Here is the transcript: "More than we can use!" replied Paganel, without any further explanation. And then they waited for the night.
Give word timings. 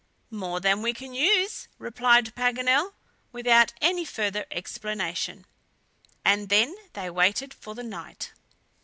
"More 0.31 0.59
than 0.59 0.81
we 0.81 0.93
can 0.95 1.13
use!" 1.13 1.67
replied 1.77 2.33
Paganel, 2.33 2.93
without 3.31 3.71
any 3.83 4.03
further 4.03 4.47
explanation. 4.49 5.45
And 6.25 6.49
then 6.49 6.75
they 6.93 7.11
waited 7.11 7.53
for 7.53 7.75
the 7.75 7.83
night. 7.83 8.31